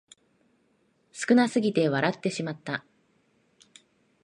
[1.11, 2.83] 少なすぎて笑ってしまった